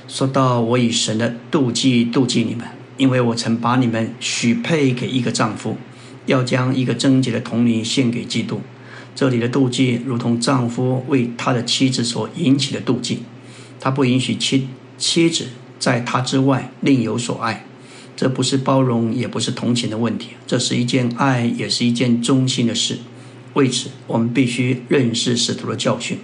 [0.06, 2.66] 说到：“我以神的妒忌妒忌你们，
[2.98, 5.78] 因为我曾把你们许配给一个丈夫，
[6.26, 8.60] 要将一个贞洁的童女献给基督。”
[9.14, 13.20] 这里的妒忌，如同丈夫为他的妻子所引起的妒忌。
[13.78, 15.46] 他不允许妻妻子
[15.78, 17.66] 在他之外另有所爱。
[18.16, 22.98] 这不是包容，也不是同情的问题，这是一件爱，也是一件忠心的事。
[23.54, 26.18] 为此，我们必须认识使徒的教训。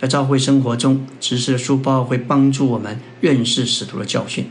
[0.00, 4.46] 在教会生活中，执事的书包会帮助我们认识使徒的教训。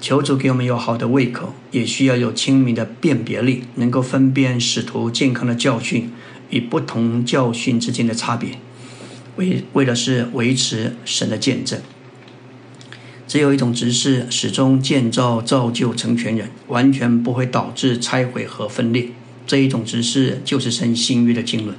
[0.00, 6.10] 求主给我们有好的胃口，也需要有清明的辨别力，能够分辨使徒健康的教训。
[6.52, 8.50] 与不同教训之间的差别，
[9.36, 11.80] 为为的是维持神的见证。
[13.26, 19.08] 只有一种执事始终建造造就成全人，完全不会导致拆毁和分裂。
[19.46, 21.74] 这一种执事就是神新约的经纶。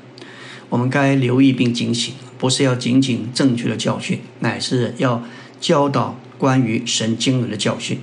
[0.70, 5.24] 我们该留意并警醒，不是要仅仅正确的教训，乃是要
[5.62, 8.00] 教导关于神经纶的教训。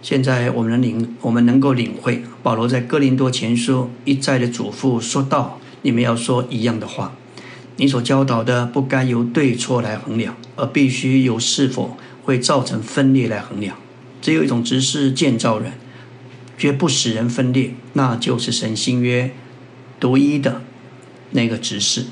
[0.00, 5.60] 现在我们能领，我们能够领会保罗在哥林多前书一再的嘱咐说道。
[5.84, 7.14] 你们要说一样的话，
[7.76, 13.76] 你所教导的不该由对错来衡量，而必须由是否会造成分裂来衡量。
[14.22, 15.72] 只有一种执事建造人，
[16.56, 19.30] 绝不使人分裂，那就是神新约
[20.00, 20.62] 独一的
[21.32, 22.06] 那个执事。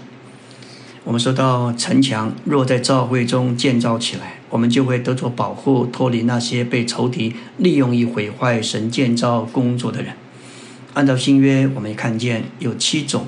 [1.05, 10.13] 我们说到城墙若在教会中建造起来，我们就会得着保护，脱离那些被仇敌利用以毁坏神建造工作的人。
[10.93, 13.27] 按照新约，我们看见有七种。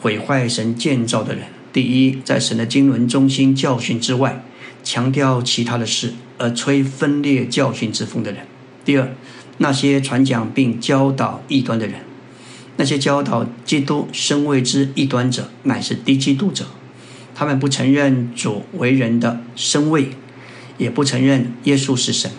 [0.00, 4.42] 毁坏神建造的人，第一，在神的经纶中心教训之外，
[4.82, 8.44] 强调其他的事而吹分裂教训之风的人；
[8.82, 9.12] 第二，
[9.58, 11.96] 那些传讲并教导异端的人，
[12.76, 16.64] 那些教导基督身位之异端者，乃是低基督者，
[17.34, 20.12] 他们不承认主为人的身位，
[20.78, 22.30] 也不承认耶稣是神。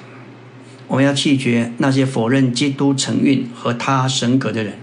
[0.87, 4.73] 我们要弃绝那些否认基督成运和他神格的人。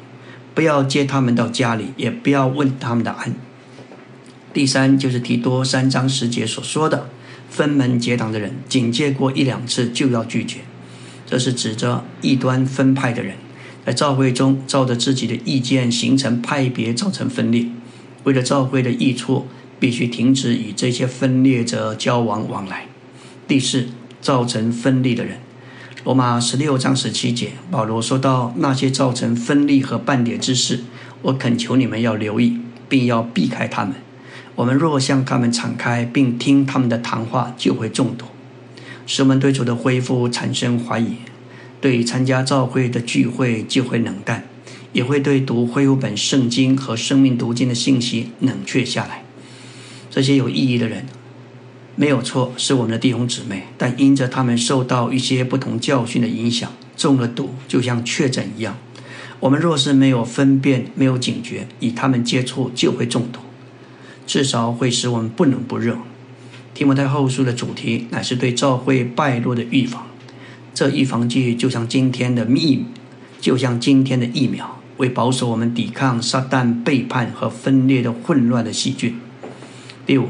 [0.59, 3.33] 不要接他们到家里，也不要问他们的安。
[4.53, 7.09] 第三就是提多三章十节所说的，
[7.49, 10.59] 分门结党的人，警戒过一两次就要拒绝。
[11.25, 13.37] 这是指着异端分派的人，
[13.87, 17.67] 在教会中照着自己的意见形成派别，造成分裂。
[18.25, 19.47] 为了教会的益处，
[19.79, 22.87] 必须停止与这些分裂者交往往来。
[23.47, 23.87] 第四，
[24.21, 25.39] 造成分裂的人。
[26.05, 30.85] 罗马十六章十七节，保罗说到那些造成分裂和半点之事，
[31.23, 32.57] 我恳求你们要留意，
[32.89, 33.95] 并要避开他们。
[34.55, 38.27] 我们若向他们敞开，并听他们的谈话，就会中毒，
[39.07, 41.17] 使我们对主的恢复产生怀疑，
[41.81, 44.45] 对参加教会的聚会就会冷淡，
[44.93, 49.25] 也会对读恢复本圣经和生命读经的信息冷却下来。
[50.09, 51.05] 这些有意义的人。
[52.01, 58.79] 没有错，是我们的弟兄姊妹，但因着他们受到一些不同教训的影响，中了毒，就像确诊一样。
[59.41, 63.41] 我们若是没有分辨、没有警觉，与他们接触就会中毒，
[64.29, 65.99] 至少会使我们不冷不热。
[66.73, 70.07] 提摩太后书的主题乃是对教会败落的预防，
[70.73, 72.85] 这预防剂就像今天的疫，
[73.41, 79.19] 就像今天的疫苗，为保守我们抵抗撒旦背叛和分裂的混乱的细菌。
[80.07, 80.29] 第五。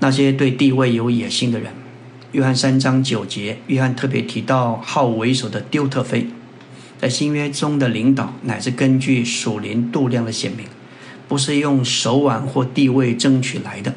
[0.00, 1.72] 那些对地位有野心的人，
[2.32, 6.26] 约翰三章九节，约翰特别提到好为首的丢特菲，
[6.98, 10.64] 在新约中的领导乃是根据属灵度量的显明，
[11.28, 13.94] 不是用手腕或地位争取来的。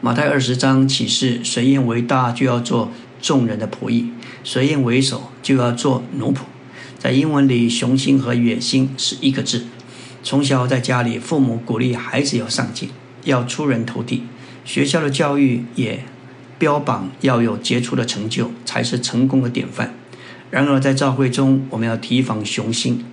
[0.00, 2.90] 马太二十章启示，谁愿为大，就要做
[3.20, 4.06] 众人的仆役；
[4.42, 6.38] 谁愿为首，就要做奴仆。
[6.98, 9.66] 在英文里，雄心和野心是一个字。
[10.22, 12.88] 从小在家里，父母鼓励孩子要上进，
[13.24, 14.22] 要出人头地。
[14.64, 16.04] 学校的教育也
[16.58, 19.94] 标榜要有杰出的成就才是成功的典范。
[20.50, 23.04] 然而，在教会中，我们要提防雄心。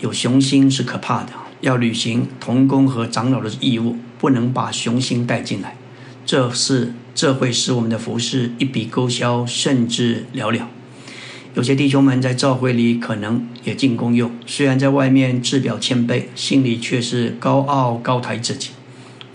[0.00, 1.30] 有雄心是可怕的。
[1.60, 5.76] 要履行童工和长老的义务，不能把雄心带进来。
[6.24, 10.62] 这是这会使我们的服饰一笔勾销，甚至寥寥。
[11.54, 18.70] 有些弟兄们在教会里可能也进功用，虽然在外面自表谦卑，心里却是高傲高抬自己。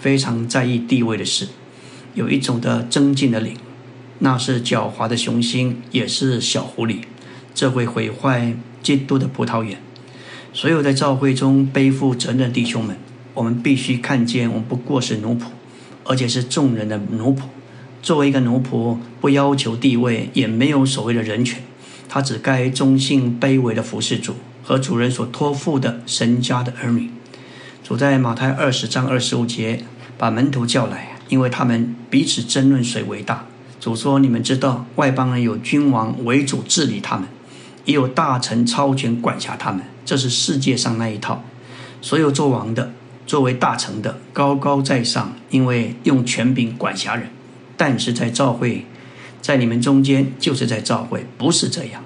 [0.03, 1.47] 非常在意地位的事，
[2.13, 3.55] 有一种的增进的灵，
[4.19, 6.97] 那是狡猾的雄心，也是小狐狸，
[7.55, 9.81] 这会毁坏基督的葡萄园。
[10.51, 12.97] 所有在教会中背负责任的弟兄们，
[13.33, 15.43] 我们必须看见，我们不过是奴仆，
[16.03, 17.43] 而且是众人的奴仆。
[18.01, 21.63] 作为一个奴仆，不要求地位，也没有所谓的人权，
[22.09, 27.09] 他只该忠信卑微的服侍主和主人所托付的神家的儿女。
[27.81, 29.83] 主在马太二十章二十五节。
[30.17, 33.45] 把门徒叫来，因为他们彼此争论谁为大。
[33.79, 37.27] 主说：“你们知道，外邦人有君王为主治理他们，
[37.83, 41.43] 也有大臣超权管辖他们，这是世界上那一套。
[42.01, 42.93] 所有做王的、
[43.27, 47.27] 作为大臣的，高高在上，因为用权柄管辖人。
[47.75, 48.85] 但是在教会，
[49.41, 52.01] 在你们中间，就是在教会，不是这样。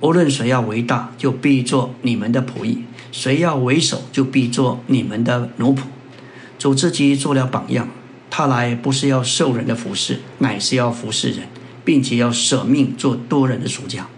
[0.00, 2.78] 无论谁要为大，就必做你们的仆役；
[3.12, 5.82] 谁要为首，就必做你们的奴仆。”
[6.64, 7.90] 主自己做了榜样，
[8.30, 11.40] 他来不是要受人的服侍，乃是要服侍人，
[11.84, 14.08] 并且要舍命做多人的属将。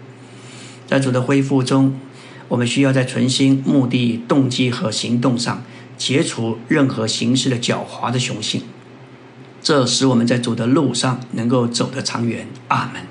[0.87, 1.99] 在主的恢复中，
[2.47, 5.61] 我们需要在存心、目的、动机和行动上
[5.97, 8.61] 解除任何形式的狡猾的雄性，
[9.61, 12.47] 这使我们在主的路上能够走得长远。
[12.69, 13.01] 阿门。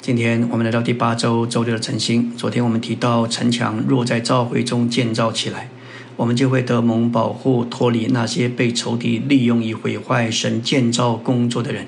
[0.00, 2.34] 今天我们来到第八周周六的晨星。
[2.34, 5.68] 昨天我们提到城墙若在召会中建造起来。
[6.16, 11.86] 我们就会得蒙保护，脱离那些被仇敌利用以毁坏神建造工作的人。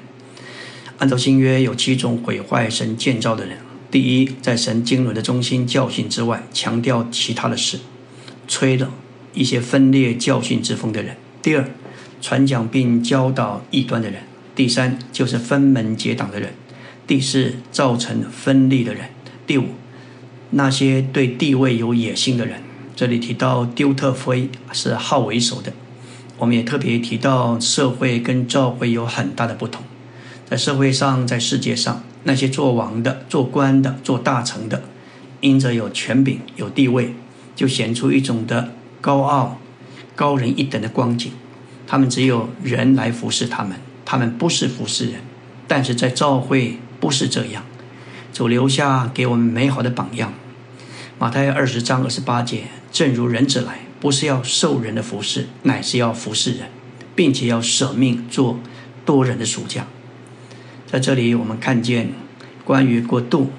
[0.98, 3.58] 按照新约，有七种毁坏神建造的人：
[3.90, 7.78] 第一，在神经纶的中心教训之外，强调其他的事，
[8.48, 8.90] 吹了
[9.34, 11.68] 一些分裂教训之风的人；第二，
[12.20, 14.20] 传讲并教导异端的人；
[14.54, 16.50] 第三，就是分门结党的人；
[17.06, 19.02] 第四，造成分裂的人；
[19.46, 19.64] 第五，
[20.50, 22.60] 那些对地位有野心的人。
[22.96, 25.72] 这里提到丢特菲是好为首的，
[26.38, 29.82] 我们也特别提到社会跟教会有很大的不同。
[30.48, 34.84] 在社会上，在世界上，那些做王的、做官的、做大臣的，
[35.40, 37.14] 因着有权柄、有地位，
[37.56, 38.70] 就显出一种的
[39.00, 39.58] 高傲、
[40.14, 41.32] 高人一等的光景。
[41.88, 45.22] 他们只有人来服侍他们，他们不是服侍人。
[45.66, 47.64] 但是在教会不是这样，
[48.32, 50.32] 主留下给我们美好的榜样。
[51.18, 52.64] 马太二十章二十八节。
[52.94, 56.68] 正如人子来，不是要受人的服侍，乃是要服侍人，
[57.16, 58.60] 并且要舍命做
[59.04, 59.84] 多人的属将。
[60.86, 62.12] 在这里，我们看见
[62.64, 63.50] 关于过度，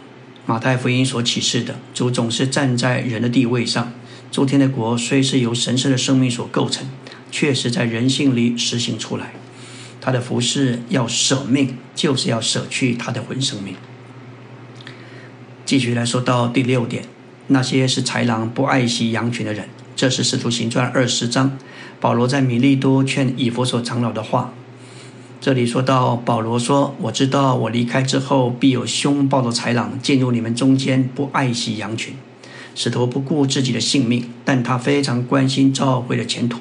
[0.45, 3.91] 马太福音所启示的主总是站在人的地位上。
[4.31, 6.87] 诸天的国虽是由神圣的生命所构成，
[7.29, 9.33] 确实在人性里实行出来。
[9.99, 13.75] 他的服侍要舍命，就是要舍去他的魂生命。
[15.65, 17.03] 继续来说到第六点，
[17.47, 19.67] 那些是豺狼不爱惜羊群的人。
[19.95, 21.57] 这是使徒行传二十章，
[21.99, 24.53] 保罗在米利多劝以弗所长老的话。
[25.39, 32.15] 这里说到保罗说：“我知道我离开之后，必有凶暴的豺狼进入你们中间，不爱惜羊群。”
[32.73, 36.59] 使徒不顾自己的性命，但他非常关心教会的前途。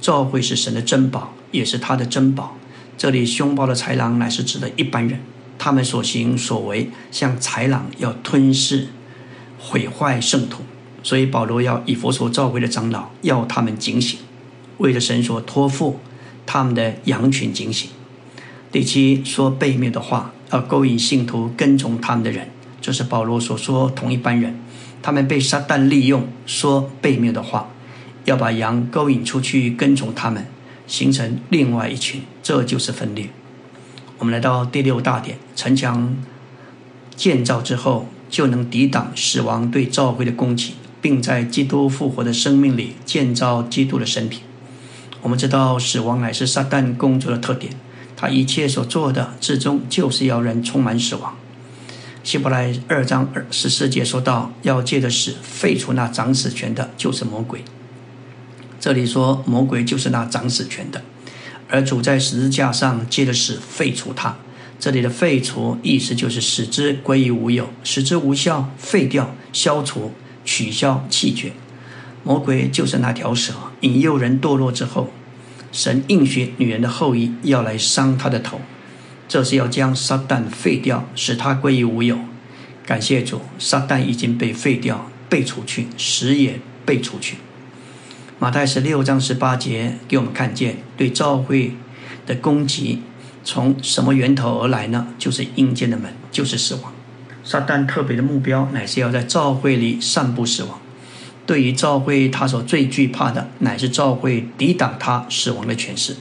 [0.00, 2.56] 教会是神的珍宝，也是他的珍宝。
[2.98, 5.18] 这里凶暴的豺狼乃是指的一般人，
[5.58, 8.88] 他们所行所为像豺狼，要吞噬、
[9.66, 10.62] 毁坏圣徒。
[11.02, 14.18] 所以保罗要以佛所召会的长老，要他们警醒，
[14.78, 16.00] 为了神所托付
[16.44, 17.90] 他们的羊群警醒。
[18.72, 22.48] 第七，说背面的话，要勾引信徒跟从他们的人，
[22.80, 24.58] 就是保罗所说同一班人，
[25.00, 27.70] 他们被撒旦利用，说背面的话，
[28.24, 30.44] 要把羊勾引出去跟从他们，
[30.88, 33.28] 形成另外一群，这就是分裂。
[34.18, 36.16] 我们来到第六大点，城墙
[37.14, 44.42] 建造之后，就能抵挡死亡对教会的攻击，并在基督复活的生命里建造基督的身体。
[45.22, 47.72] 我们知道，死亡乃是撒旦工作的特点。
[48.16, 51.36] 他一切所做的，至终就是要人充满死亡。
[52.24, 57.62] 希伯来二章二十四节说到，要借的死废除那掌死权的，就是魔鬼。
[58.80, 61.02] 这里说魔鬼就是那掌死权的，
[61.68, 64.36] 而主在十字架上借的死废除他。
[64.78, 70.12] 这里的废除意思就是使之归于无有，使之无效，废掉、消除、
[70.44, 71.52] 取消、弃绝。
[72.22, 75.10] 魔鬼就是那条蛇，引诱人堕落之后。
[75.72, 78.60] 神应许女人的后裔要来伤他的头，
[79.28, 82.18] 这是要将撒旦废掉，使他归于无有。
[82.86, 87.36] 感谢主，撒旦已经被废掉、被除去，死也被除去。
[88.38, 91.72] 马太十六章十八节给我们看见，对教会
[92.26, 93.02] 的攻击
[93.46, 95.06] 从什么源头而来呢？
[95.20, 96.92] 就是阴间的门，就是死亡。
[97.44, 100.80] 撒旦特别的目标乃是要在教会里散布死亡。
[101.46, 106.16] 对于教会，他所最惧怕的乃是教会抵挡他死亡的权势。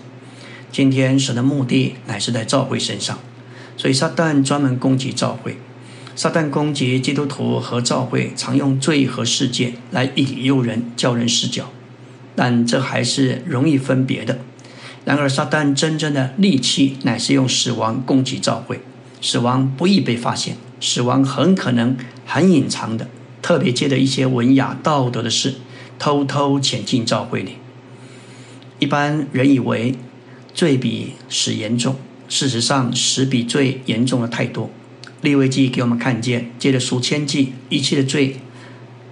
[0.72, 3.18] 今天神的目的乃是在教会身上，
[3.76, 5.58] 所以撒旦专门攻击教会。
[6.16, 11.72] 撒旦攻击基督徒和教会，常用罪和世界来引诱人，叫人失脚。
[12.36, 14.38] 但这还是容易分别的。
[15.06, 18.82] 然而，撒旦真正的利器乃是用死亡攻击教会。
[19.22, 21.96] 死亡不易被发现，死亡很可能
[22.26, 23.08] 很隐藏的。
[23.42, 25.56] 特别借的一些文雅道德的事，
[26.00, 27.58] 偷偷潜进教会里。
[28.80, 29.96] 一般人以为
[30.54, 31.96] 罪比死严重，
[32.28, 34.72] 事实上死比罪严重的太多。
[35.22, 38.38] 立位记给我们看见，借着数千计，一切的罪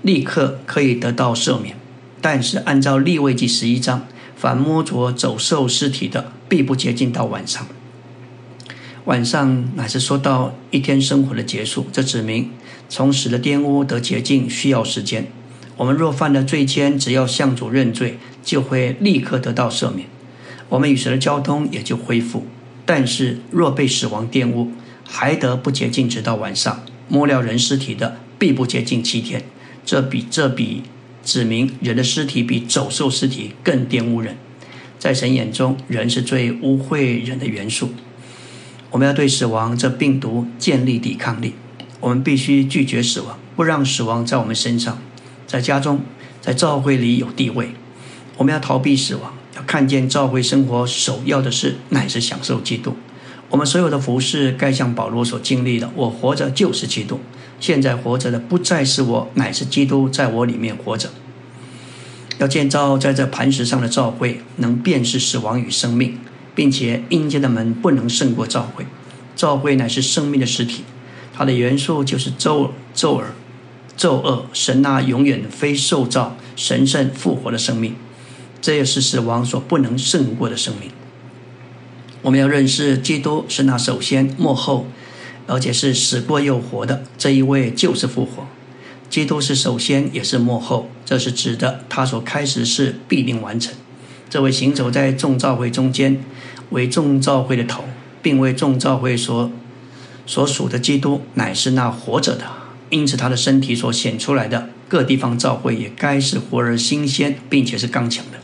[0.02, 1.76] 立刻可以得到赦免。
[2.20, 4.08] 但是按照立位记十一章，
[4.44, 7.66] 凡摸着走兽尸体的，必不洁净到晚上。
[9.06, 12.50] 晚上乃是说到一天生活的结束，这指明。
[12.89, 15.28] 从死的玷污得洁净需要时间。
[15.78, 20.10] 我们若犯了罪愆，只要向主认罪，就会立刻得到赦免。
[20.68, 22.46] 我们与神的交通也就恢复。
[22.86, 24.74] 但是若被死亡玷污，
[25.08, 26.84] 还得不洁净，直到晚上。
[27.08, 29.46] 摸了人尸体的，必不洁净七天。
[29.86, 30.84] 这比这比
[31.24, 34.36] 指明人的尸体比走兽尸体更玷污人。
[34.99, 37.93] 在神眼中，人是最污秽人的元素。
[38.91, 41.55] 我们要对死亡这病毒建立抵抗力。
[41.99, 44.99] 我们必须拒绝死亡，不让死亡在我们身上，
[45.47, 46.01] 在家中，
[46.41, 47.69] 在教会里有地位。
[48.38, 52.95] 我们要逃避死亡，要看见教会生活首要的事乃是享受基督。
[53.49, 57.19] 我们所有的服饰该像保罗所经历的，我活着就是基督。
[57.64, 61.09] 现在活着的不再是我，乃是基督在我里面活着。
[62.38, 66.18] 要建造在这磐石上的教会，能辨识死亡与生命，
[66.53, 68.86] 并且阴间的门不能胜过教会。
[69.34, 70.84] 教会乃是生命的实体。
[71.34, 73.34] 它的元素就是周周尔、
[73.95, 77.95] 周恶神那永远非受造、神圣复活的生命，
[78.61, 80.91] 这也是死亡所不能胜过的生命。
[82.24, 84.86] 我们要认识基督是那首先幕后，
[85.48, 88.48] 而且是死过又活的这一位，就是复活。
[89.10, 93.74] 基督是首先也是幕后，这是指的他所开始是必定完成。
[94.30, 96.24] 这位行走在众教会中间，
[96.72, 97.84] 为众教会的头，
[98.22, 99.52] 并为众教会所。
[100.26, 102.46] 所属的基督乃是那活着的，
[102.89, 108.39] 因此他的身体所显出来的各地方教会也该是活而新鲜，并且是刚强的。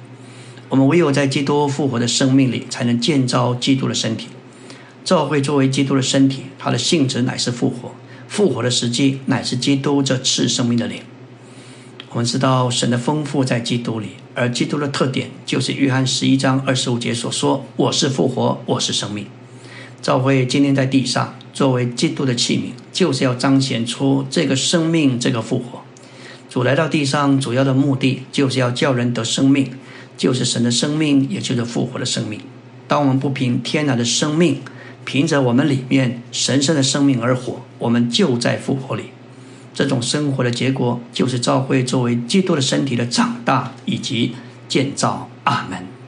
[0.67, 4.27] 我们唯有在基督复活的生命里，才能建造基督的身体。
[5.03, 7.93] 教会作为基督的身体，它的性质乃是复活，
[8.27, 11.03] 复活的时机乃是基督这赐生命的脸。
[12.11, 19.27] 我们知道神的丰富在基督里，而基督的特点就是约翰十一章二十五节所说：“我是复活，我是生命。”
[20.01, 21.35] 教会今天在地上。
[21.51, 25.81] 作为基督的器皿，就是要彰显出这个生命，这个复活。
[26.49, 29.69] 主来到地上主要的目的，就是要叫人得生命，
[30.15, 32.39] 就是神的生命，也就是复活的生命。
[32.87, 34.61] 当我们不凭天然的生命，
[35.11, 39.05] 凭着我们里面神圣的生命而活，我们就在复活里。
[39.73, 44.35] 这种生活的结果，就是教会作为基督的身体的长大以及
[44.67, 45.27] 建造。
[45.45, 45.89] 阿门。